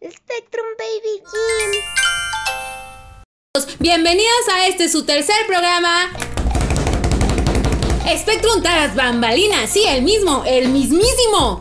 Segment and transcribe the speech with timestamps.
[0.00, 1.70] Spectrum Baby Jim.
[3.80, 6.12] Bienvenidos a este su tercer programa.
[8.16, 11.58] Spectrum Taras Bambalinas, sí, el mismo, el mismísimo.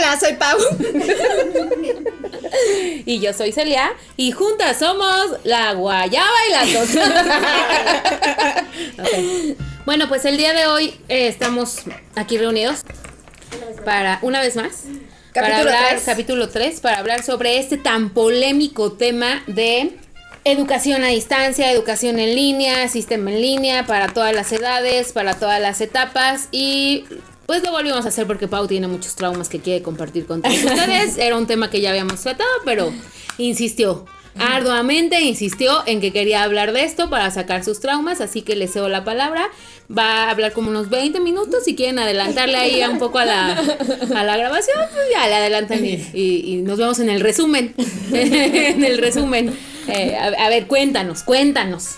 [0.00, 0.58] Hola, soy Pau.
[3.04, 3.92] Y yo soy Celia.
[4.16, 8.66] Y juntas somos la guayaba y la tostada.
[9.86, 11.80] Bueno, pues el día de hoy eh, estamos
[12.14, 12.82] aquí reunidos
[13.84, 14.84] para, una vez más,
[15.34, 19.96] para hablar, capítulo 3, para hablar sobre este tan polémico tema de
[20.44, 25.60] educación a distancia, educación en línea, sistema en línea, para todas las edades, para todas
[25.60, 27.06] las etapas y
[27.50, 30.54] pues lo volvimos a hacer porque Pau tiene muchos traumas que quiere compartir con todos
[30.56, 31.18] ustedes.
[31.18, 32.92] Era un tema que ya habíamos tratado, pero
[33.38, 34.04] insistió.
[34.38, 38.68] Arduamente insistió en que quería hablar de esto para sacar sus traumas, así que le
[38.68, 39.48] cedo la palabra.
[39.90, 41.64] Va a hablar como unos 20 minutos.
[41.64, 43.48] Si quieren adelantarle ahí un poco a la,
[44.14, 47.74] a la grabación, pues ya le adelantan y, y- y nos vemos en el resumen.
[48.12, 49.52] en el resumen.
[49.88, 51.96] Eh, a, a ver, cuéntanos, cuéntanos.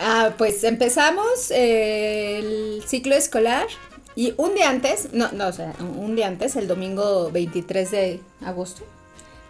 [0.00, 3.66] Ah, pues empezamos eh, el ciclo escolar
[4.16, 8.20] y un día antes, no, no, o sea, un día antes, el domingo 23 de
[8.44, 8.84] agosto,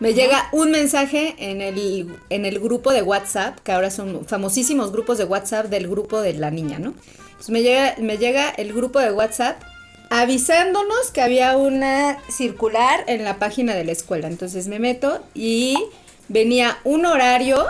[0.00, 4.90] me llega un mensaje en el, en el grupo de WhatsApp, que ahora son famosísimos
[4.90, 6.94] grupos de WhatsApp del grupo de la niña, ¿no?
[7.26, 9.62] Entonces me llega, me llega el grupo de WhatsApp
[10.10, 14.28] avisándonos que había una circular en la página de la escuela.
[14.28, 15.76] Entonces me meto y
[16.28, 17.64] venía un horario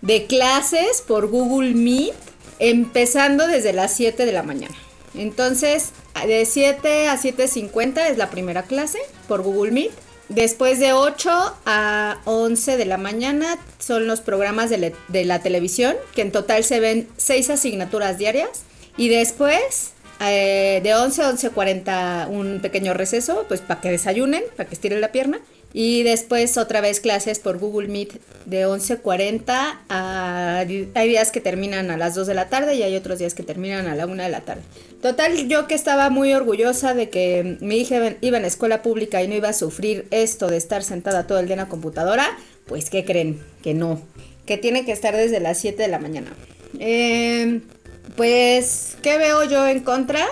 [0.00, 2.14] de clases por Google Meet
[2.58, 4.74] empezando desde las 7 de la mañana.
[5.14, 5.90] Entonces,
[6.26, 9.92] de 7 a 7.50 es la primera clase por Google Meet.
[10.28, 11.30] Después de 8
[11.64, 16.64] a 11 de la mañana son los programas de, de la televisión, que en total
[16.64, 18.64] se ven 6 asignaturas diarias.
[18.98, 24.68] Y después, eh, de 11 a 11.40 un pequeño receso, pues para que desayunen, para
[24.68, 25.40] que estiren la pierna.
[25.72, 30.64] Y después otra vez clases por Google Meet de 11.40 a...
[30.94, 33.42] Hay días que terminan a las 2 de la tarde y hay otros días que
[33.42, 34.62] terminan a la 1 de la tarde.
[35.02, 39.22] Total, yo que estaba muy orgullosa de que mi hija iba en la escuela pública
[39.22, 42.26] y no iba a sufrir esto de estar sentada todo el día en la computadora,
[42.66, 43.40] pues ¿qué creen?
[43.62, 44.00] Que no.
[44.46, 46.32] Que tiene que estar desde las 7 de la mañana.
[46.78, 47.60] Eh,
[48.16, 50.24] pues, ¿qué veo yo en contra?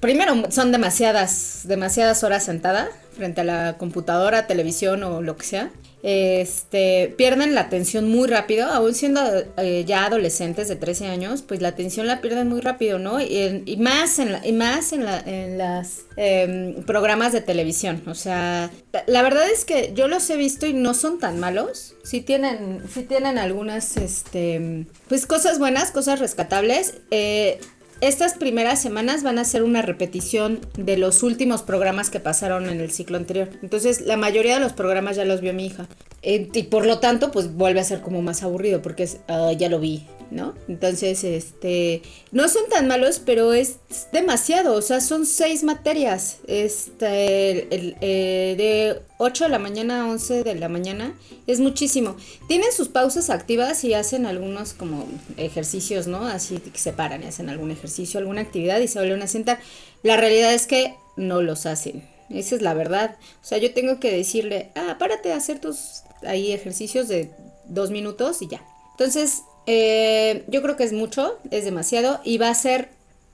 [0.00, 5.70] Primero, son demasiadas, demasiadas horas sentada frente a la computadora, televisión o lo que sea.
[6.02, 9.20] Este, pierden la atención muy rápido, aún siendo
[9.56, 13.20] eh, ya adolescentes de 13 años, pues la atención la pierden muy rápido, ¿no?
[13.20, 18.02] Y, más en, la- y más en, la- en las em, programas de televisión.
[18.06, 18.70] O sea,
[19.06, 21.94] la verdad es que yo los he visto y no son tan malos.
[22.04, 26.94] Sí tienen, sí tienen algunas, este, pues cosas buenas, cosas rescatables.
[27.10, 27.58] Eh,
[28.00, 32.80] estas primeras semanas van a ser una repetición de los últimos programas que pasaron en
[32.80, 33.48] el ciclo anterior.
[33.62, 35.88] Entonces, la mayoría de los programas ya los vio mi hija.
[36.22, 39.78] Y por lo tanto, pues vuelve a ser como más aburrido porque "Ah, ya lo
[39.80, 40.54] vi, ¿no?
[40.68, 42.02] Entonces, este,
[42.32, 43.76] no son tan malos, pero es
[44.12, 44.74] demasiado.
[44.74, 46.38] O sea, son seis materias.
[46.46, 51.14] Este, el- eh, de 8 de la mañana a 11 de la mañana
[51.46, 52.16] es muchísimo.
[52.48, 55.06] Tienen sus pausas activas y hacen algunos como
[55.36, 56.26] ejercicios, ¿no?
[56.26, 59.58] Así que se paran y hacen algún ejercicio, alguna actividad y se vuelven a sentar.
[60.02, 62.06] La realidad es que no los hacen.
[62.30, 63.16] Esa es la verdad.
[63.42, 67.30] O sea, yo tengo que decirle, ah, párate a hacer tus ahí ejercicios de
[67.66, 68.62] dos minutos y ya.
[68.92, 72.88] Entonces, eh, yo creo que es mucho, es demasiado y va a ser,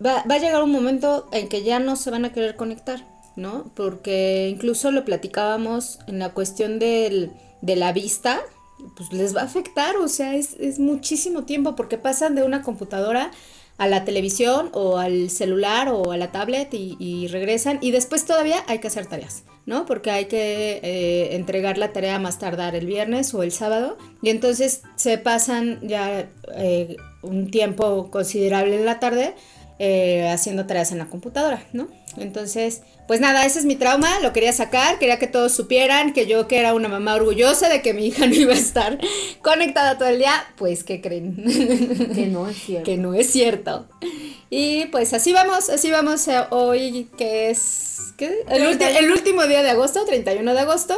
[0.04, 3.06] va, va a llegar un momento en que ya no se van a querer conectar,
[3.36, 3.70] ¿no?
[3.76, 7.30] Porque incluso lo platicábamos en la cuestión del,
[7.60, 8.40] de la vista,
[8.96, 12.62] pues les va a afectar, o sea, es, es muchísimo tiempo porque pasan de una
[12.62, 13.30] computadora
[13.76, 18.62] a la televisión o al celular o a la tablet y, regresan y después todavía
[18.68, 19.84] hay que hacer tareas, ¿no?
[19.86, 24.30] Porque hay que eh, entregar la tarea más tardar el viernes o el sábado y
[24.30, 29.34] entonces se pasan ya eh, un tiempo considerable en la tarde
[29.80, 31.88] eh, haciendo tareas en la computadora, ¿no?
[32.16, 36.26] Entonces, pues nada, ese es mi trauma, lo quería sacar, quería que todos supieran que
[36.26, 38.98] yo que era una mamá orgullosa de que mi hija no iba a estar
[39.42, 41.36] conectada todo el día, pues ¿qué creen?
[42.14, 42.84] Que no es cierto.
[42.90, 43.86] que no es cierto.
[44.50, 48.44] Y pues así vamos, así vamos eh, hoy que es ¿qué?
[48.48, 50.94] El, ulti- el último día de agosto, 31 de agosto.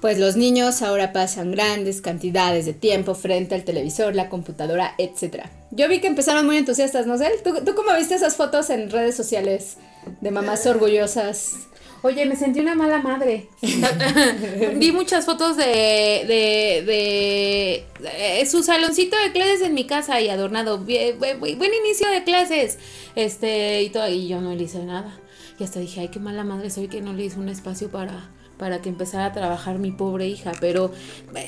[0.00, 5.44] Pues los niños ahora pasan grandes cantidades de tiempo frente al televisor, la computadora, etc.
[5.70, 7.30] Yo vi que empezaron muy entusiastas, ¿no sé?
[7.44, 9.76] ¿Tú, ¿Tú cómo viste esas fotos en redes sociales
[10.20, 11.68] de mamás orgullosas?
[12.04, 13.48] Oye, me sentí una mala madre.
[14.76, 15.64] Vi muchas fotos de,
[16.26, 20.78] de, de, de, su saloncito de clases en mi casa y adornado.
[20.78, 22.78] Buen, inicio de clases.
[23.14, 25.16] Este, y, todo, y yo no le hice nada.
[25.60, 28.30] Y hasta dije, ay, qué mala madre soy que no le hice un espacio para,
[28.58, 30.50] para que empezara a trabajar mi pobre hija.
[30.60, 30.90] Pero,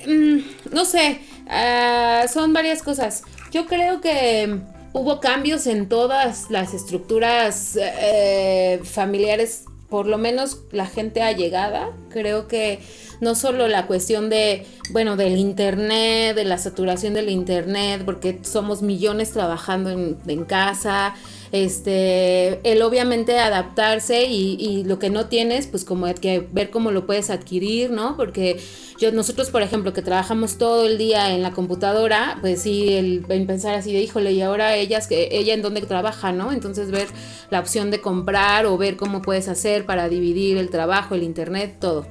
[0.07, 0.39] mm,
[0.73, 3.25] no sé, uh, son varias cosas.
[3.51, 4.61] Yo creo que
[4.95, 12.49] hubo cambios en todas las estructuras eh, familiares por lo menos la gente allegada, creo
[12.49, 12.81] que
[13.21, 18.83] no solo la cuestión de, bueno, del internet, de la saturación del internet, porque somos
[18.83, 21.15] millones trabajando en, en casa,
[21.55, 27.07] este, el obviamente adaptarse y, lo que no tienes, pues como que ver cómo lo
[27.07, 28.17] puedes adquirir, ¿no?
[28.17, 28.59] Porque
[28.99, 33.25] yo, nosotros, por ejemplo, que trabajamos todo el día en la computadora, pues sí, el,
[33.47, 36.51] pensar así de, híjole, y ahora ellas, ella en dónde trabaja, ¿no?
[36.51, 37.07] Entonces ver
[37.51, 41.77] la opción de comprar o ver cómo puedes hacer para dividir el trabajo, el internet,
[41.79, 42.05] todo.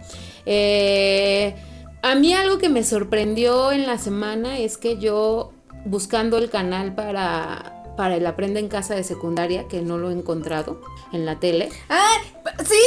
[0.46, 1.54] Eh,
[2.02, 5.52] a mí algo que me sorprendió en la semana es que yo
[5.84, 10.14] buscando el canal para para el Aprende en Casa de secundaria, que no lo he
[10.14, 10.82] encontrado
[11.12, 11.70] en la tele.
[11.90, 12.18] Ah,
[12.66, 12.80] sí,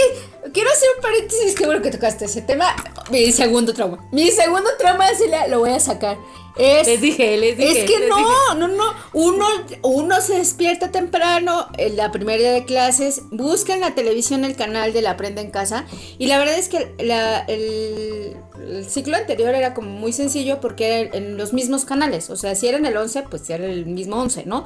[0.52, 2.74] quiero hacer un paréntesis, qué bueno que tocaste ese tema.
[3.10, 4.04] Mi segundo trauma.
[4.12, 6.16] Mi segundo trauma, sí lo voy a sacar.
[6.58, 7.84] Es, les dije, les dije.
[7.84, 8.84] Es que no, no, no.
[9.12, 9.46] Uno,
[9.82, 14.56] uno se despierta temprano en la primera día de clases, busca en la televisión el
[14.56, 15.84] canal de la Aprende en Casa.
[16.18, 18.36] Y la verdad es que el,
[18.88, 22.30] ciclo anterior era como muy sencillo porque era en los mismos canales.
[22.30, 24.64] O sea, si era en el 11, pues era el mismo 11, ¿no?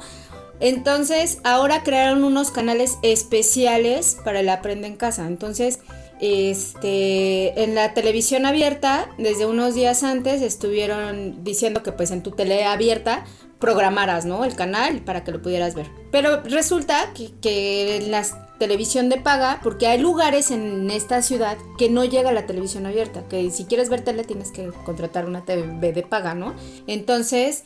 [0.61, 5.27] Entonces, ahora crearon unos canales especiales para el Aprende en Casa.
[5.27, 5.79] Entonces,
[6.21, 12.31] este, en la televisión abierta, desde unos días antes estuvieron diciendo que pues en tu
[12.31, 13.25] tele abierta
[13.59, 14.45] programaras, ¿no?
[14.45, 15.87] El canal para que lo pudieras ver.
[16.11, 18.23] Pero resulta que, en la
[18.59, 23.27] televisión de paga, porque hay lugares en esta ciudad que no llega la televisión abierta,
[23.27, 26.53] que si quieres ver tele tienes que contratar una TV de paga, ¿no?
[26.85, 27.63] Entonces,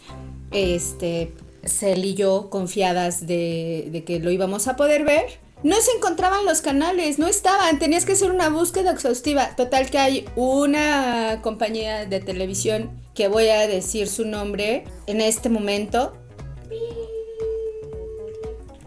[0.52, 1.34] este,
[1.66, 6.62] Cel y yo confiadas de que lo íbamos a poder ver, no se encontraban los
[6.62, 9.56] canales, no estaban, tenías que hacer una búsqueda exhaustiva.
[9.56, 15.50] Total que hay una compañía de televisión que voy a decir su nombre en este
[15.50, 16.16] momento.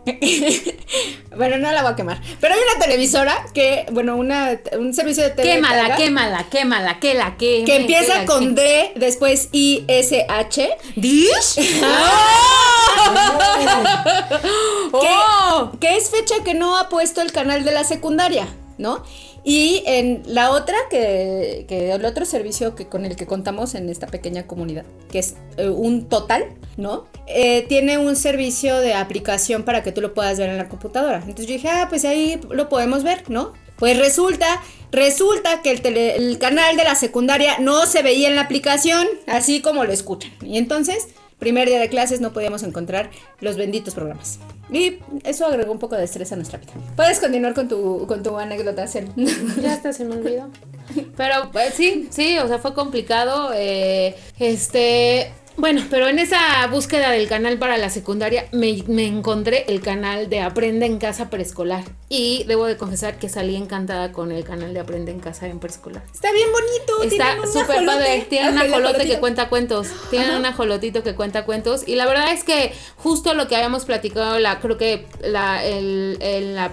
[1.37, 2.23] bueno, no la voy a quemar.
[2.41, 5.55] Pero hay una televisora que, bueno, una, un servicio de tele.
[5.55, 10.77] Quémala, quémala, quémala, que la Que empieza con D, después I, S, H.
[10.95, 11.59] ¿Dish?
[11.83, 12.75] oh.
[15.81, 18.49] que, es fecha que no ha puesto el canal de la secundaria,
[18.79, 19.03] ¿no?
[19.45, 24.07] Y en la otra, que, el otro servicio que con el que contamos en esta
[24.07, 26.45] pequeña comunidad, que es eh, un total,
[26.77, 27.07] ¿no?
[27.27, 31.19] Eh, tiene un servicio de aplicación para que tú lo puedas ver en la computadora.
[31.19, 33.53] Entonces yo dije, ah, pues ahí lo podemos ver, ¿no?
[33.79, 34.61] Pues resulta,
[34.91, 39.63] resulta que el, el canal de la secundaria no se veía en la aplicación, así
[39.63, 40.33] como lo escuchan.
[40.43, 44.39] Y entonces primer día de clases no podíamos encontrar los benditos programas.
[44.71, 46.73] Y eso agregó un poco de estrés a nuestra vida.
[46.97, 49.09] Puedes continuar con tu, con tu anécdota, Cel.
[49.63, 50.51] Ya está, se me olvidó.
[51.17, 53.53] Pero pues, sí, sí, o sea, fue complicado.
[53.55, 58.71] Eh, este, bueno, pero en esa búsqueda del canal para la secundaria me,
[59.07, 61.85] encontré el canal de Aprende en Casa Preescolar.
[62.11, 65.59] Y debo de confesar que salí encantada con el canal de Aprende en Casa en
[65.59, 66.03] Preescolar.
[66.11, 67.03] Está bien bonito.
[67.03, 68.27] Está súper padre.
[68.31, 69.89] Tiene un ajolote que cuenta cuentos.
[70.09, 71.87] Tiene un ajolotito que cuenta cuentos.
[71.87, 75.61] Y la verdad es que justo lo que habíamos platicado, la, creo que la,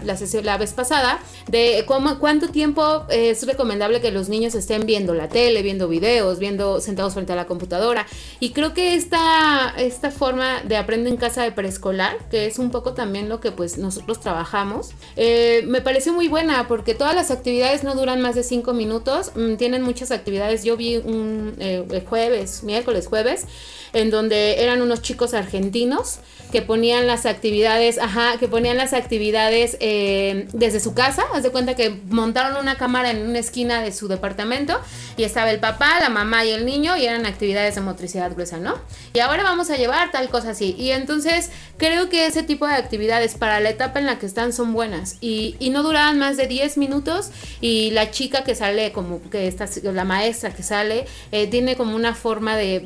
[0.04, 4.86] la, sesión la vez pasada, de cómo, cuánto tiempo es recomendable que los niños estén
[4.86, 8.08] viendo la tele, viendo videos, viendo sentados frente a la computadora.
[8.40, 12.72] Y creo que esta, esta forma de aprender en casa de preescolar, que es un
[12.72, 15.25] poco también lo que pues nosotros trabajamos, eh,
[15.66, 19.56] me parece muy buena porque todas las actividades no duran más de cinco minutos, mm,
[19.56, 20.64] tienen muchas actividades.
[20.64, 23.46] Yo vi un eh, jueves, miércoles, jueves,
[23.94, 26.20] en donde eran unos chicos argentinos
[26.52, 31.24] que ponían las actividades, ajá, que ponían las actividades eh, desde su casa.
[31.34, 34.80] Haz de cuenta que montaron una cámara en una esquina de su departamento
[35.18, 38.58] y estaba el papá, la mamá y el niño y eran actividades de motricidad gruesa,
[38.58, 38.76] ¿no?
[39.14, 40.76] Y ahora vamos a llevar tal cosa así.
[40.78, 44.54] Y entonces creo que ese tipo de actividades para la etapa en la que están
[44.54, 49.22] son buenas y, no duraban más de 10 minutos y la chica que sale como
[49.30, 52.80] que está, la maestra que sale, eh, tiene como una forma de,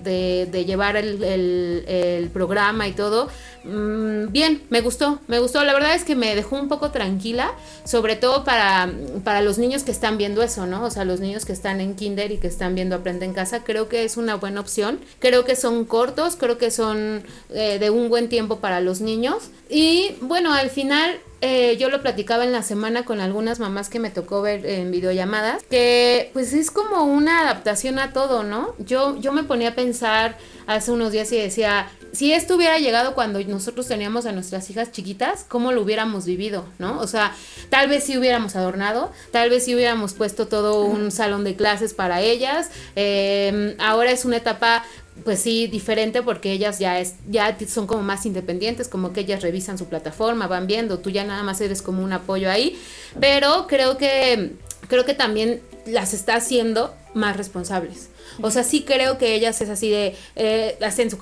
[0.50, 3.30] de llevar el, programa y todo.
[3.64, 5.64] Mm, bien, me gustó, me gustó.
[5.64, 7.52] La verdad es que me dejó un poco tranquila,
[7.84, 8.92] sobre todo para,
[9.24, 10.84] para los niños que están viendo eso, ¿no?
[10.84, 13.64] O sea, los niños que están en kinder y que están viendo Aprende en casa,
[13.64, 15.00] creo que es una buena opción.
[15.20, 19.50] Creo que son cortos, creo que son eh, de un buen tiempo para los niños.
[19.70, 24.00] Y bueno, al final eh, yo lo platicaba en la semana con algunas mamás que
[24.00, 28.76] me tocó ver en videollamadas, que pues es como una adaptación a todo, ¿no?
[28.80, 33.16] Yo, yo me ponía a pensar hace unos días y decía, si esto hubiera llegado
[33.16, 37.00] cuando nosotros teníamos a nuestras hijas chiquitas, ¿cómo lo hubiéramos vivido, no?
[37.00, 37.34] O sea,
[37.70, 41.94] tal vez sí hubiéramos adornado, tal vez sí hubiéramos puesto todo un salón de clases
[41.94, 42.70] para ellas.
[42.96, 44.84] Eh, ahora es una etapa
[45.24, 49.42] pues sí, diferente porque ellas ya es, ya son como más independientes, como que ellas
[49.42, 52.80] revisan su plataforma, van viendo, tú ya nada más eres como un apoyo ahí,
[53.20, 54.54] pero creo que
[54.88, 58.10] creo que también las está haciendo más responsables.
[58.42, 61.18] O sea, sí creo que ellas es así de, eh, hacen su,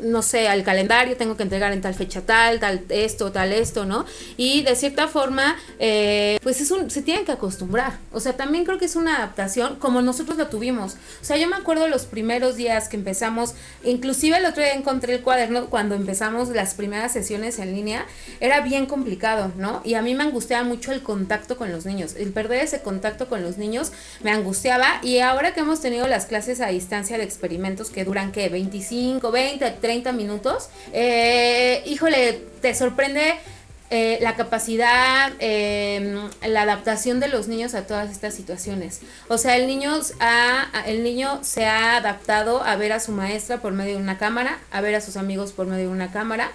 [0.00, 3.84] no sé, al calendario, tengo que entregar en tal fecha tal, tal esto, tal esto,
[3.84, 4.04] ¿no?
[4.36, 7.98] Y de cierta forma, eh, pues es un, se tienen que acostumbrar.
[8.12, 10.94] O sea, también creo que es una adaptación como nosotros lo tuvimos.
[11.20, 13.54] O sea, yo me acuerdo los primeros días que empezamos,
[13.84, 18.06] inclusive el otro día encontré el cuaderno cuando empezamos las primeras sesiones en línea,
[18.40, 19.82] era bien complicado, ¿no?
[19.84, 22.14] Y a mí me angustiaba mucho el contacto con los niños.
[22.16, 23.92] El perder ese contacto con los niños
[24.22, 28.32] me angustiaba y ahora que hemos tenido las clases a distancia de experimentos que duran,
[28.32, 28.48] ¿qué?
[28.48, 30.70] 25, 20, 30 minutos.
[30.92, 33.34] Eh, híjole, te sorprende
[33.90, 39.00] eh, la capacidad, em, la adaptación de los niños a todas estas situaciones.
[39.28, 40.00] O sea, el niño,
[40.86, 44.58] el niño se ha adaptado a ver a su maestra por medio de una cámara,
[44.70, 46.50] a ver a sus amigos por medio de una cámara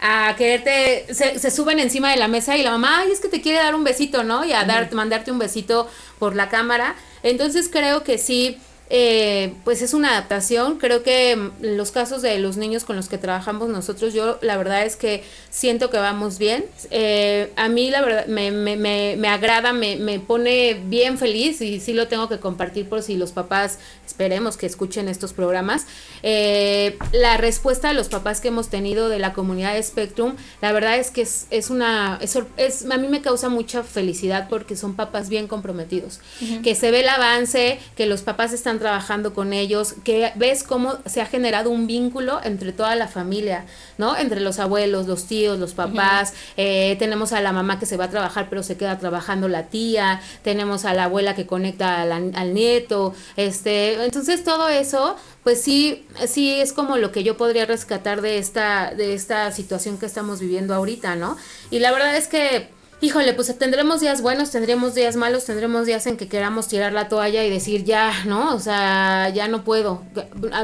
[0.00, 3.28] a quererte, se, se, suben encima de la mesa y la mamá, ay, es que
[3.28, 4.46] te quiere dar un besito, ¿no?
[4.46, 6.94] Y a dar, mandarte un besito por la cámara.
[7.22, 8.58] Entonces creo que sí,
[8.92, 10.78] eh, pues es una adaptación.
[10.78, 14.56] Creo que mm, los casos de los niños con los que trabajamos nosotros, yo la
[14.56, 16.64] verdad es que siento que vamos bien.
[16.90, 21.60] Eh, a mí la verdad me, me, me, me agrada, me, me, pone bien feliz
[21.60, 25.86] y sí lo tengo que compartir por si los papás esperemos que escuchen estos programas.
[26.24, 30.72] Eh, la respuesta de los papás que hemos tenido de la comunidad de Spectrum, la
[30.72, 34.76] verdad es que es, es una, es, es, a mí me causa mucha felicidad porque
[34.76, 36.18] son papás bien comprometidos,
[36.64, 40.98] que se ve el avance, que los papás están trabajando con ellos, que ves cómo
[41.06, 43.66] se ha generado un vínculo entre toda la familia,
[43.98, 44.16] ¿no?
[44.16, 48.06] Entre los abuelos, los tíos, los papás, eh, tenemos a la mamá que se va
[48.06, 52.54] a trabajar pero se queda trabajando la tía, tenemos a la abuela que conecta al
[52.54, 58.22] nieto, este, entonces todo eso, pues sí, sí es como lo que yo podría rescatar
[58.22, 61.36] de esta, de esta situación que estamos viviendo ahorita, ¿no?
[61.70, 66.06] Y la verdad es que híjole, pues tendremos días buenos, tendremos días malos, tendremos días
[66.06, 68.54] en que queramos tirar la toalla y decir ya, ¿no?
[68.54, 70.02] O sea, ya no puedo.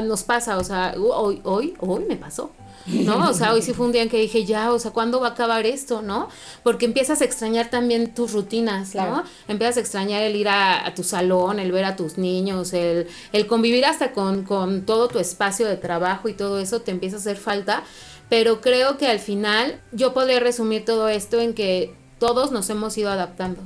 [0.03, 2.51] Nos pasa, o sea, hoy, hoy, hoy me pasó.
[2.87, 3.29] ¿no?
[3.29, 5.27] O sea, hoy sí fue un día en que dije, ya, o sea, ¿cuándo va
[5.27, 6.29] a acabar esto, no?
[6.63, 9.23] Porque empiezas a extrañar también tus rutinas, ¿no?
[9.47, 13.47] Empiezas a extrañar el ir a, tu salón, el ver a tus niños, el, el
[13.47, 17.19] convivir hasta con, con todo tu espacio de trabajo y todo eso te empieza a
[17.19, 17.83] hacer falta.
[18.29, 22.97] Pero creo que al final yo podría resumir todo esto en que todos nos hemos
[22.97, 23.61] ido adaptando.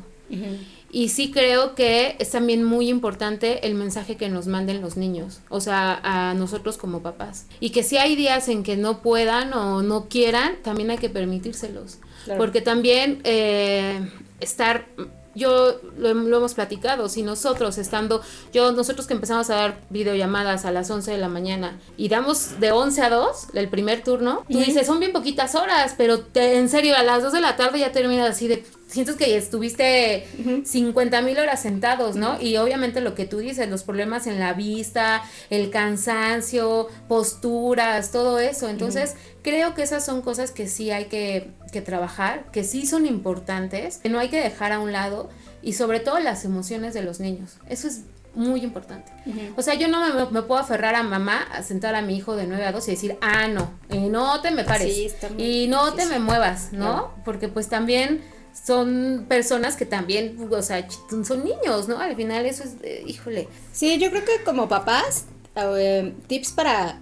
[0.93, 5.39] Y sí creo que es también muy importante el mensaje que nos manden los niños,
[5.49, 7.47] o sea, a nosotros como papás.
[7.59, 11.09] Y que si hay días en que no puedan o no quieran, también hay que
[11.09, 11.99] permitírselos.
[12.37, 14.85] Porque también eh, estar
[15.35, 18.21] yo lo, hemos platicado, si nosotros estando,
[18.53, 22.59] yo, nosotros que empezamos a dar videollamadas a las 11 de la mañana y damos
[22.59, 26.69] de 11 a 2 el primer turno, tú dices, son bien poquitas horas, pero en
[26.69, 30.27] serio, a las 2 de la tarde ya terminas así de, sientes que estuviste
[30.65, 32.41] 50 mil horas sentados, ¿no?
[32.41, 38.39] Y obviamente lo que tú dices, los problemas en la vista, el cansancio, posturas, todo
[38.39, 38.69] eso.
[38.69, 43.05] Entonces, creo que esas son cosas que sí hay que, que trabajar, que sí son
[43.05, 45.29] importantes, que no hay que dejar a un lado
[45.61, 47.57] y sobre todo las emociones de los niños.
[47.69, 48.01] Eso es
[48.33, 49.11] muy importante.
[49.55, 52.47] O sea, yo no me, puedo aferrar a mamá a sentar a mi hijo de
[52.47, 56.05] 9 a 2 y decir, ah, no, y no te me pares, y no te
[56.05, 57.13] me muevas, ¿no?
[57.25, 58.21] Porque pues también
[58.53, 61.99] son personas que también, o sea, son niños, ¿no?
[61.99, 63.47] Al final eso es, eh, híjole.
[63.71, 66.99] Sí, yo creo que como papás, eh, tips para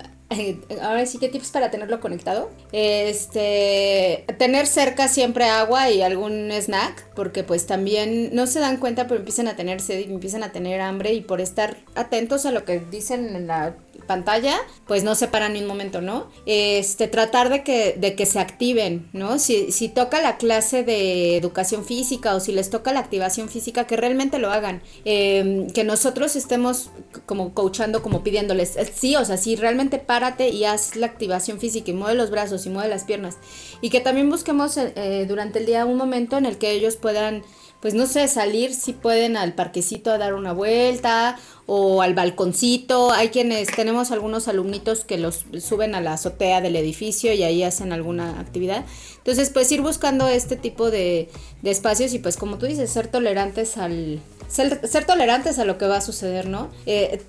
[0.81, 2.51] ahora sí que tips para tenerlo conectado.
[2.71, 9.07] Este, tener cerca siempre agua y algún snack, porque pues también no se dan cuenta,
[9.07, 12.51] pero empiezan a tener sed y empiezan a tener hambre y por estar atentos a
[12.51, 13.75] lo que dicen en la
[14.05, 16.27] pantalla, pues no se paran ni un momento, ¿no?
[16.45, 19.39] Este, tratar de que, de que se activen, ¿no?
[19.39, 23.97] Si, toca la clase de educación física o si les toca la activación física, que
[23.97, 24.81] realmente lo hagan.
[25.05, 26.91] Em, que nosotros estemos
[27.25, 31.59] como coachando, como pidiéndoles, eh, sí, o sea, sí, realmente párate y haz la activación
[31.59, 33.37] física y mueve los brazos y mueve las piernas.
[33.81, 37.43] Y que también busquemos eh, durante el día un momento en el que ellos puedan
[37.81, 43.11] pues no sé, salir si pueden al parquecito a dar una vuelta o al balconcito.
[43.11, 47.63] Hay quienes, tenemos algunos alumnitos que los suben a la azotea del edificio y ahí
[47.63, 48.83] hacen alguna actividad.
[49.17, 51.29] Entonces, pues ir buscando este tipo de,
[51.61, 54.19] de espacios y pues como tú dices, ser tolerantes al...
[54.49, 56.69] Ser, tolerantes a lo que va a suceder, ¿no?
[56.87, 57.21] Eh,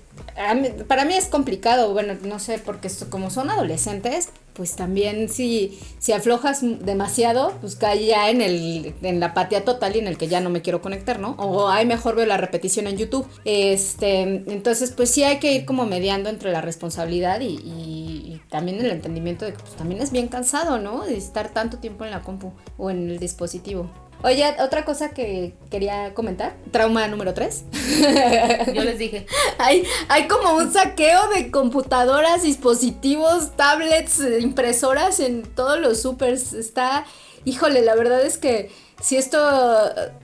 [0.87, 6.11] para mí es complicado, bueno, no sé, porque como son adolescentes, pues también si, si
[6.11, 10.27] aflojas demasiado, pues cae ya en, el, en la apatía total y en el que
[10.27, 11.31] ya no me quiero conectar, ¿no?
[11.37, 13.27] O hay mejor veo la repetición en YouTube.
[13.45, 18.79] Este, entonces, pues sí hay que ir como mediando entre la responsabilidad y, y también
[18.79, 21.05] el entendimiento de que pues, también es bien cansado, ¿no?
[21.05, 23.89] De estar tanto tiempo en la compu o en el dispositivo.
[24.23, 27.63] Oye, otra cosa que quería comentar, trauma número 3.
[28.73, 29.25] Yo les dije.
[29.57, 36.53] hay, hay como un saqueo de computadoras, dispositivos, tablets, impresoras en todos los supers.
[36.53, 37.05] Está,
[37.45, 38.69] híjole, la verdad es que
[39.01, 39.39] si esto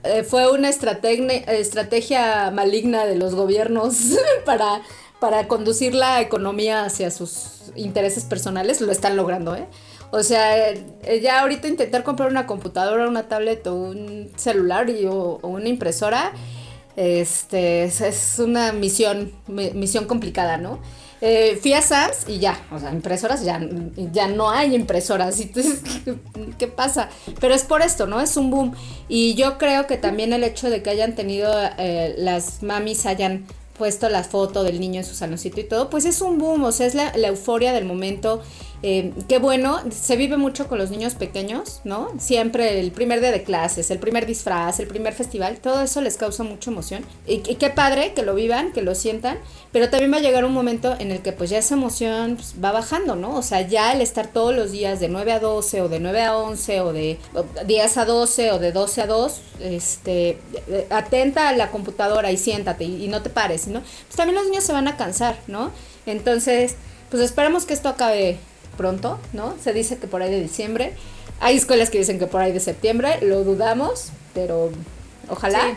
[0.04, 3.96] eh, fue una estrategia maligna de los gobiernos
[4.44, 4.82] para,
[5.18, 9.66] para conducir la economía hacia sus intereses personales, lo están logrando, ¿eh?
[10.10, 15.04] O sea, eh, ya ahorita intentar comprar una computadora, una tablet o un celular y,
[15.06, 16.32] o, una impresora,
[16.96, 20.80] este, es, una misión, misión complicada, ¿no?
[21.20, 23.60] Eh, fui a Sams y ya, o sea, impresoras ya,
[24.12, 25.38] ya no hay impresoras.
[25.40, 25.80] Entonces,
[26.58, 27.08] ¿qué, pasa?
[27.40, 28.20] Pero es por esto, ¿no?
[28.20, 28.74] Es un boom.
[29.08, 33.46] Y yo creo que también el hecho de que hayan tenido, eh, las mamis hayan
[33.76, 36.72] puesto la foto del niño en su saloncito y todo, pues es un boom, o
[36.72, 38.42] sea, es la, la euforia del momento.
[38.82, 42.12] Eh, qué bueno, se vive mucho con los niños pequeños, ¿no?
[42.20, 46.16] Siempre el primer día de clases, el primer disfraz, el primer festival, todo eso les
[46.16, 47.04] causa mucha emoción.
[47.26, 49.38] Y, qué padre que lo vivan, que lo sientan,
[49.72, 52.54] pero también va a llegar un momento en el que pues ya esa emoción pues,
[52.62, 53.34] va bajando, ¿no?
[53.36, 56.22] O sea, ya el estar todos los días de 9 a 12 o de 9
[56.22, 57.18] a 11 o de
[57.66, 60.38] 10 a 12 o de 12 a 2, este,
[60.90, 63.80] atenta a la computadora y siéntate y, y no te pares, ¿no?
[63.80, 65.72] Pues también los niños se van a cansar, ¿no?
[66.06, 66.76] Entonces,
[67.10, 68.38] pues esperamos que esto acabe
[68.78, 69.54] pronto, ¿no?
[69.62, 70.94] Se dice que por ahí de diciembre.
[71.40, 74.70] Hay escuelas que dicen que por ahí de septiembre, lo dudamos, pero
[75.28, 75.76] ojalá,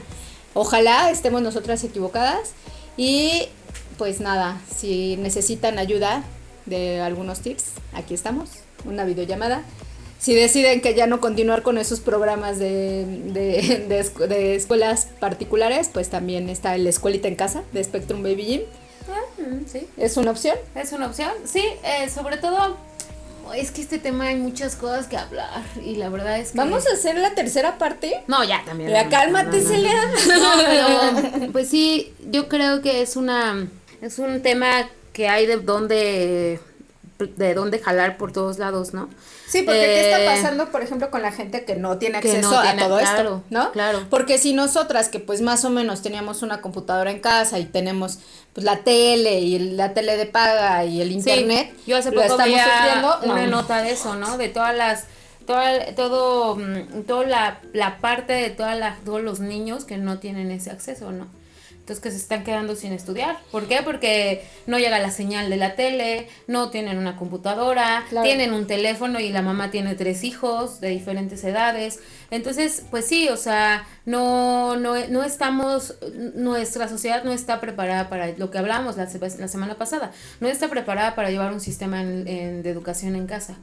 [0.54, 2.54] ojalá estemos nosotras equivocadas.
[2.96, 3.50] Y
[3.98, 6.24] pues nada, si necesitan ayuda
[6.66, 8.50] de algunos tips, aquí estamos,
[8.86, 9.64] una videollamada.
[10.20, 16.48] Si deciden que ya no continuar con esos programas de, de, escuelas particulares, pues también
[16.48, 18.62] está el Escuelita en Casa de Spectrum Baby Gym.
[19.10, 19.88] Ah, mm, sí.
[19.98, 20.58] ¿Es una opción?
[20.76, 22.78] Es una opción, sí, eh, sobre todo
[23.56, 26.58] es que este tema hay muchas cosas que hablar y la verdad es que...
[26.58, 28.24] ¿Vamos a hacer la tercera parte?
[28.28, 28.90] No, ya también.
[28.90, 29.94] Ya cálmate, Celia.
[30.28, 33.68] No, pues sí, yo creo que es una...
[34.02, 36.60] Es un tema que hay de dónde...
[37.28, 39.10] De dónde jalar por todos lados, ¿no?
[39.48, 42.58] Sí, porque ¿qué está eh, pasando, por ejemplo, con la gente que no tiene acceso
[42.58, 43.44] a todo esto?
[43.50, 43.72] ¿No?
[43.72, 44.06] Claro.
[44.10, 48.20] Porque si nosotras, que pues más o menos teníamos una computadora en casa y tenemos
[48.54, 53.20] pues la tele y la tele de paga y el internet, yo hace poco veía
[53.24, 54.38] una nota de eso, ¿no?
[54.38, 55.06] De todas las
[55.46, 60.20] toda, todo mm, toda la, la parte de todas las todos los niños que no
[60.20, 61.28] tienen ese acceso, ¿no?
[61.82, 63.40] Entonces que se están quedando sin estudiar.
[63.52, 63.80] ¿Por qué?
[63.84, 69.20] Porque no llega la señal de la tele, no tienen una computadora, tienen un teléfono
[69.20, 72.00] y la mamá tiene tres hijos de diferentes edades.
[72.30, 75.96] Entonces, pues sí, o sea, no, no, no estamos,
[76.36, 80.70] nuestra sociedad no está preparada para lo que hablamos la, la semana pasada, no está
[80.70, 83.56] preparada para llevar un sistema de educación en casa.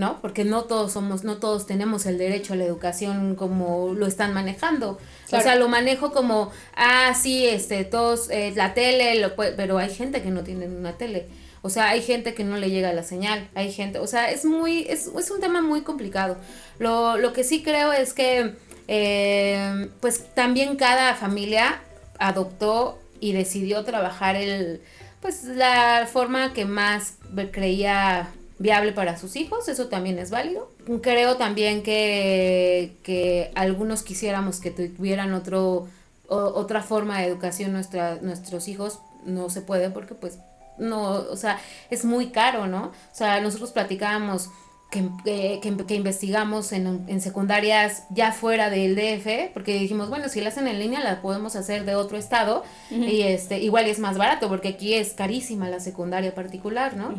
[0.00, 0.18] ¿No?
[0.22, 4.32] Porque no todos somos, no todos tenemos el derecho a la educación como lo están
[4.32, 4.98] manejando.
[5.30, 9.94] O sea, lo manejo como, ah, sí, este, todos, eh, la tele, lo pero hay
[9.94, 11.28] gente que no tiene una tele.
[11.60, 14.46] O sea, hay gente que no le llega la señal, hay gente, o sea, es
[14.46, 16.38] muy, es, es un tema muy complicado.
[16.78, 18.54] Lo, lo que sí creo es que,
[18.88, 21.82] eh, pues también cada familia
[22.18, 24.80] adoptó y decidió trabajar el,
[25.20, 27.16] pues la forma que más
[27.52, 30.70] creía viable para sus hijos, eso también es válido.
[31.02, 35.88] Creo también que, que algunos quisiéramos que tuvieran otro,
[36.28, 40.38] otra forma de educación nuestra, nuestros hijos, no se puede porque pues
[40.78, 42.84] no, o sea, es muy caro, ¿no?
[42.88, 44.50] O sea, nosotros platicábamos
[44.90, 50.48] que, que, investigamos en, en, secundarias ya fuera del DF, porque dijimos, bueno, si la
[50.48, 54.48] hacen en línea la podemos hacer de otro estado y este igual es más barato,
[54.48, 57.14] porque aquí es carísima la secundaria particular, ¿no?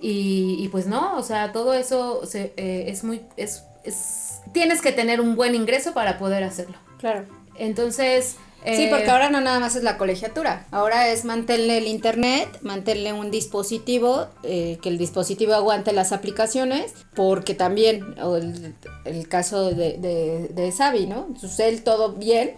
[0.00, 4.80] Y, y, pues no, o sea, todo eso se, eh, es muy, es, es, tienes
[4.82, 6.76] que tener un buen ingreso para poder hacerlo.
[6.98, 7.24] Claro.
[7.58, 11.86] Entonces, Sí, Eh, porque ahora no nada más es la colegiatura, ahora es mantenerle el
[11.86, 18.74] internet, mantenerle un dispositivo, eh, que el dispositivo aguante las aplicaciones, porque también, o el,
[19.04, 21.26] el caso de, de, de Xavi, ¿no?
[21.28, 22.54] Entonces él todo bien,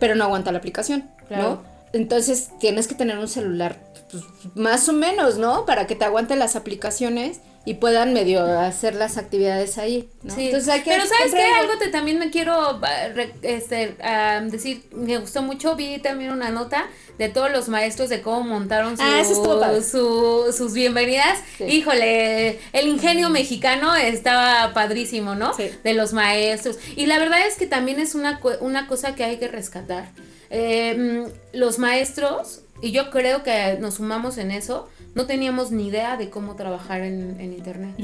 [0.00, 1.42] pero no aguanta la aplicación, Claro.
[1.42, 1.62] ¿no?
[1.92, 3.76] Entonces tienes que tener un celular
[4.22, 5.64] pues, más o menos, ¿no?
[5.66, 10.34] Para que te aguante las aplicaciones y puedan medio hacer las actividades ahí, ¿no?
[10.34, 10.46] Sí.
[10.46, 11.42] Entonces hay que Pero ¿sabes qué?
[11.44, 12.78] Algo te también me quiero
[13.42, 18.20] este, ah, decir, me gustó mucho, vi también una nota de todos los maestros de
[18.20, 19.22] cómo montaron su- Ah,
[19.82, 21.38] su- sus bienvenidas.
[21.56, 21.64] Sí.
[21.64, 25.54] Híjole, el ingenio mexicano estaba padrísimo, ¿no?
[25.54, 25.70] Sí.
[25.82, 26.76] De los maestros.
[26.96, 30.10] Y la verdad es que también es una, una cosa que hay que rescatar.
[30.50, 35.88] Eh, mm, los maestros, y yo creo que nos sumamos en eso, no teníamos ni
[35.88, 37.96] idea de cómo trabajar en, en internet,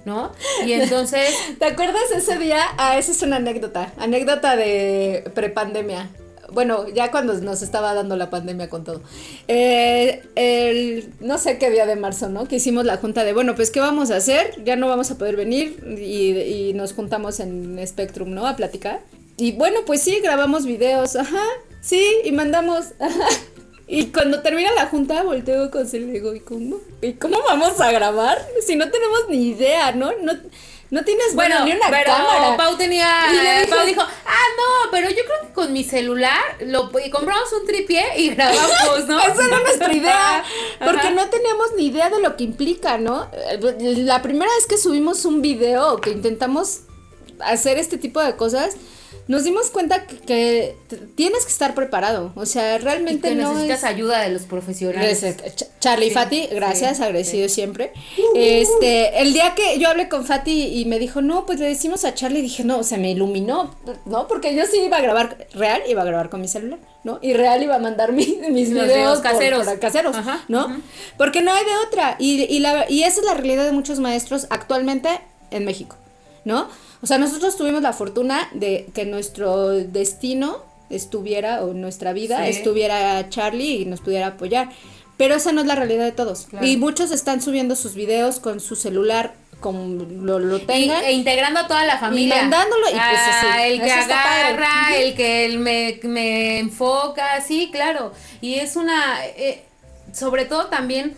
[0.04, 0.32] ¿no?
[0.66, 1.30] Y entonces...
[1.58, 2.60] ¿Te acuerdas ese día?
[2.76, 3.92] Ah, esa es una anécdota.
[3.96, 6.10] Anécdota de prepandemia.
[6.50, 9.02] Bueno, ya cuando nos estaba dando la pandemia con todo.
[9.48, 12.48] Eh, el, no sé qué día de marzo, ¿no?
[12.48, 14.62] Que hicimos la junta de, bueno, pues, ¿qué vamos a hacer?
[14.64, 18.46] Ya no vamos a poder venir y, y nos juntamos en Spectrum, ¿no?
[18.46, 19.00] A platicar.
[19.36, 21.44] Y bueno, pues sí, grabamos videos, ajá,
[21.80, 23.26] sí, y mandamos, ajá.
[23.90, 26.76] Y cuando termina la junta, volteo con Celia y digo, ¿y cómo?
[27.00, 28.46] ¿Y cómo vamos a grabar?
[28.66, 30.12] Si no tenemos ni idea, ¿no?
[30.20, 30.34] No,
[30.90, 32.56] no tienes, bueno, Bueno, ni una pero cámara.
[32.58, 33.08] Pau tenía.
[33.32, 37.08] Y dije- Pau dijo, ah, no, pero yo creo que con mi celular lo y
[37.10, 39.20] compramos un tripié y grabamos, ¿no?
[39.20, 40.44] Esa era nuestra idea, Ajá.
[40.84, 43.30] porque no teníamos ni idea de lo que implica, ¿no?
[43.32, 43.58] Eh,
[44.04, 46.80] La primera vez que subimos un video que intentamos
[47.40, 48.76] hacer este tipo de cosas,
[49.26, 50.76] nos dimos cuenta que,
[51.14, 53.84] tienes que estar preparado, o sea, Y realmente que no necesitas es...
[53.84, 55.22] ayuda de los profesionales.
[55.22, 57.54] Ch- Charlie y Fati, gracias, sí, agradecido sí.
[57.54, 57.92] siempre.
[58.34, 62.04] Este, el día que yo hablé con Fati y me dijo, no, pues le decimos
[62.04, 63.74] a Charlie, dije, no, se me iluminó,
[64.06, 64.26] ¿no?
[64.28, 67.18] Porque yo sí iba a grabar, real iba a grabar con mi celular, ¿no?
[67.22, 69.66] Y real iba a mandar mi- mis Los videos por- caseros.
[69.66, 70.80] por caseros, Ajá, ¿no?
[71.16, 72.16] Porque no hay de otra.
[72.18, 75.08] Y, y, la, y esa es la realidad de muchos maestros actualmente
[75.50, 75.96] en México,
[76.48, 76.68] ¿no?
[77.02, 80.56] O sea, nosotros tuvimos la fortuna de que nuestro destino
[80.90, 82.50] estuviera, o nuestra vida Sí.
[82.50, 84.70] estuviera Charlie y nos pudiera apoyar.
[85.18, 86.46] Pero esa no es la realidad de todos.
[86.48, 86.64] Claro.
[86.66, 91.04] Y muchos están subiendo sus videos con su celular, como lo, lo Y- tengan.
[91.04, 92.36] e integrando a toda la familia.
[92.36, 98.12] mandándolo, y pues Ah, así, el que agarra, el que me, me enfoca, sí, claro.
[98.40, 99.24] Y es una.
[99.26, 99.64] eh,
[100.12, 101.14] sobre todo también.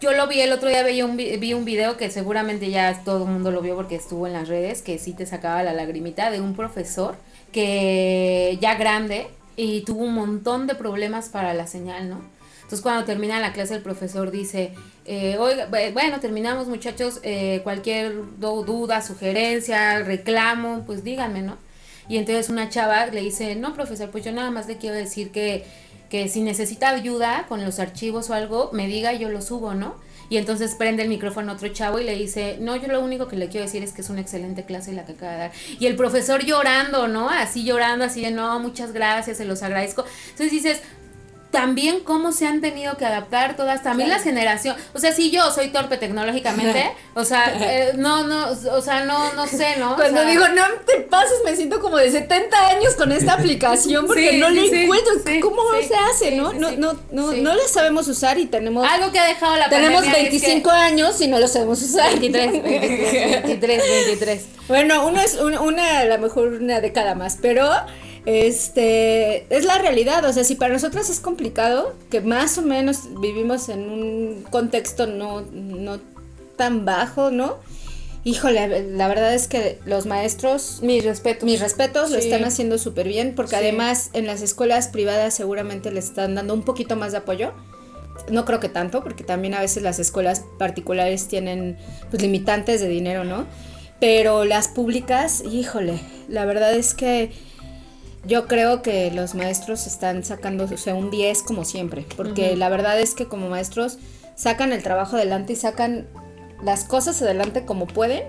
[0.00, 3.02] Yo lo vi el otro día, veía un, vi vi un video que seguramente ya
[3.04, 5.74] todo el mundo lo vio porque estuvo en las redes, que sí te sacaba la
[5.74, 7.16] lagrimita de un profesor
[7.52, 12.22] que ya grande y tuvo un montón de problemas para la señal, ¿no?
[12.62, 14.72] Entonces cuando termina la clase el profesor dice,
[15.04, 21.58] eh, oiga, bu- bueno, terminamos muchachos, eh, cualquier du- duda, sugerencia, reclamo, pues díganme, ¿no?
[22.08, 25.30] Y entonces una chava le dice, no, profesor, pues yo nada más le quiero decir
[25.30, 25.64] que,
[26.10, 29.74] que si necesita ayuda con los archivos o algo, me diga y yo lo subo,
[29.74, 29.94] ¿no?
[30.28, 33.26] Y entonces prende el micrófono a otro chavo y le dice, no, yo lo único
[33.26, 35.52] que le quiero decir es que es una excelente clase la que acaba de dar.
[35.78, 37.28] Y el profesor llorando, ¿no?
[37.30, 40.04] Así llorando, así de, no, muchas gracias, se los agradezco.
[40.30, 40.82] Entonces dices,
[41.50, 44.18] también cómo se han tenido que adaptar todas, también Claro.
[44.18, 48.80] las generaciones, o sea, si yo soy torpe tecnológicamente, o sea, eh, no, no, o
[48.80, 49.92] sea, no, no sé, ¿no?
[49.92, 53.32] O Cuando sea, digo, no te pases, me siento como de 70 años con esta
[53.34, 55.12] aplicación porque Sí, no sí, le sí, encuentro.
[55.42, 56.52] ¿Cómo se hace, no?
[56.52, 60.02] no, no, no, no la sabemos usar y tenemos, algo que ha dejado la tenemos
[60.04, 62.10] pandemia es que- 25 años y no lo sabemos usar.
[62.10, 64.44] 23, 23, 23, 23.
[64.68, 67.68] Bueno, uno es un- una, a lo mejor una década más, pero
[68.26, 70.24] este es la realidad.
[70.24, 75.06] O sea, si para nosotros es complicado, que más o menos vivimos en un contexto
[75.06, 75.98] no, no
[76.56, 77.56] tan bajo, ¿no?
[78.22, 81.44] Híjole, la verdad es que los maestros, Mis respetos.
[81.44, 82.24] mis respetos, lo Sí.
[82.28, 83.62] están haciendo súper bien, porque Sí.
[83.62, 87.52] además en las escuelas privadas seguramente le están dando un poquito más de apoyo.
[88.30, 91.78] No creo que tanto, porque también a veces las escuelas particulares tienen
[92.10, 93.46] pues, limitantes de dinero, ¿no?
[94.00, 97.32] Pero las públicas, híjole, la verdad es que
[98.24, 102.68] yo creo que los maestros están sacando o sea, un 10 como siempre, porque la
[102.68, 103.98] verdad es que como maestros
[104.36, 106.06] sacan el trabajo adelante y sacan
[106.62, 108.24] las cosas adelante como pueden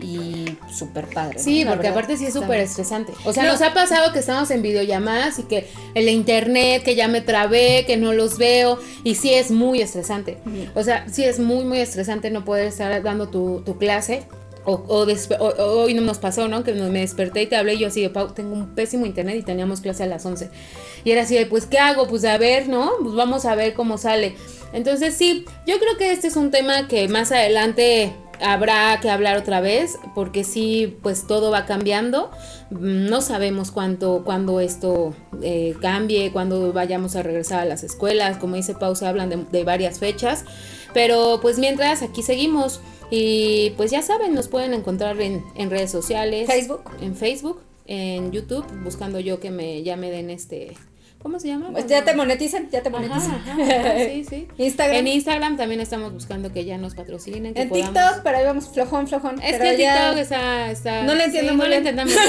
[0.00, 1.38] y súper padre.
[1.38, 3.12] Sí, porque verdad, aparte sí es súper estresante.
[3.24, 3.52] O sea, No.
[3.52, 7.84] nos ha pasado que estamos en videollamadas y que el internet, que ya me trabé,
[7.86, 10.38] que no los veo, y sí es muy estresante.
[10.74, 14.24] O sea, sí es muy, muy estresante no poder estar dando tu, tu clase.
[14.64, 16.62] O, o o- hoy no nos pasó, ¿no?
[16.62, 19.36] Que me desperté y te hablé y yo así de, Pau, tengo un pésimo internet
[19.38, 20.50] y teníamos clase a las 11.
[21.04, 22.06] Y era así de, pues, ¿qué hago?
[22.06, 22.92] Pues a ver, ¿no?
[23.02, 24.36] Pues vamos a ver cómo sale.
[24.72, 29.36] Entonces sí, yo creo que este es un tema que más adelante habrá que hablar
[29.36, 32.30] otra vez porque sí, pues todo va cambiando.
[32.70, 38.38] Mm, No sabemos cuánto, cuándo esto eh, cambie, cuándo vayamos a regresar a las escuelas.
[38.38, 40.44] Como dice Pau, se hablan de varias fechas.
[40.94, 42.80] Pero pues mientras aquí seguimos.
[43.14, 46.46] Y pues ya saben, nos pueden encontrar en, en redes sociales.
[46.46, 46.80] Facebook.
[47.02, 50.72] En Facebook, en YouTube, buscando yo que me, ya me den este...
[51.22, 51.68] ¿Cómo se llama?
[51.70, 53.34] Pues ya te monetizan, ya te monetizan.
[53.36, 54.48] Ajá, ajá, sí, sí.
[54.58, 54.96] Instagram.
[54.98, 57.54] En Instagram también estamos buscando que ya nos patrocinen.
[57.54, 59.40] Que En podamos- TikTok, pero ahí vamos flojón, flojón.
[59.40, 61.86] Es pero que ya- TikTok está, está- No le entiendo sí, muy no le bien.
[61.96, 62.22] entendemos.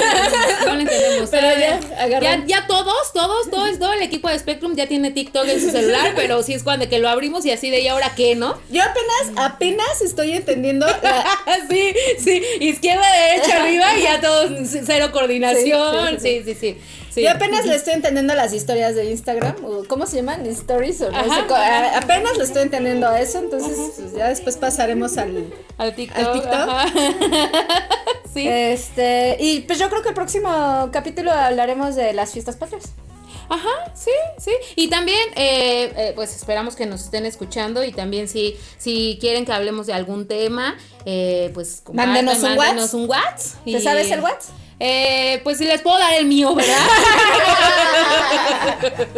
[0.66, 1.28] No le entendemos.
[1.30, 5.46] Pero ya, ya, ya todos, todos, todo, todo el equipo de Spectrum ya tiene TikTok
[5.48, 8.12] en su celular, pero sí es cuando que lo abrimos y así de, ¿y ahora
[8.16, 8.58] qué, no?
[8.70, 11.24] Yo apenas, apenas estoy entendiendo la-
[11.68, 14.52] sí, sí, izquierda, derecha, arriba y ya todos
[14.86, 16.20] cero coordinación.
[16.20, 16.54] Sí, Sí, sí, sí.
[16.74, 16.76] sí.
[17.22, 20.44] Yo apenas le estoy entendiendo las historias de Instagram, o ¿cómo se llaman?
[20.46, 21.94] Stories o no Ajá, sé co- ajá.
[21.94, 26.18] a- Apenas le estoy entendiendo a eso, entonces pues, ya después pasaremos al Al TikTok.
[26.26, 26.52] al TikTok.
[26.52, 26.86] ajá.
[28.34, 28.46] sí.
[28.48, 32.84] este y pues yo creo que el próximo capítulo hablaremos de las fiestas patrias.
[33.46, 34.52] Ajá, sí, sí.
[34.74, 39.44] Y también, eh, eh, pues esperamos que nos estén escuchando y también si, si quieren
[39.44, 43.56] que hablemos de algún tema, eh, pues Mándenos un mándenos un Whats.
[43.66, 44.48] ¿Te sabes el Whats?
[44.80, 46.76] Eh, pues si les puedo dar el mío, ¿verdad?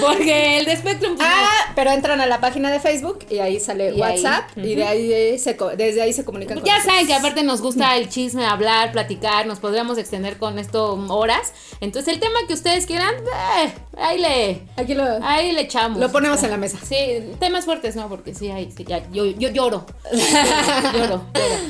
[0.00, 1.16] Porque el de Spectrum.
[1.16, 4.50] pues, Ah, pero entran a la página de Facebook y ahí sale Y ahí, WhatsApp
[4.56, 7.60] y de ahí se co- desde ahí se comunican con Ya saben que aparte nos
[7.60, 11.52] gusta el chisme, hablar, platicar, nos podríamos extender con esto horas.
[11.80, 13.14] Entonces el tema que ustedes quieran,
[13.62, 15.98] eh, ahí le, Aquí lo, ahí le echamos.
[15.98, 16.78] lo ponemos en la mesa.
[16.82, 16.96] Sí,
[17.38, 19.86] temas fuertes no, porque sí, ahí sí, ya, yo, yo lloro.
[20.12, 21.60] lloro, lloro.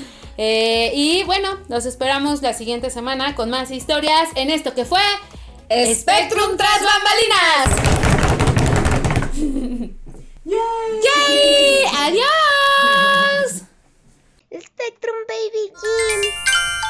[0.43, 5.03] Eh, y bueno, nos esperamos la siguiente semana con más historias en esto que fue
[5.69, 7.69] Spectrum tras bambalinas.
[10.45, 10.57] ¡Yay!
[11.05, 11.85] ¡Yay!
[11.95, 13.65] ¡Adiós!
[14.51, 16.90] Spectrum Baby Jim.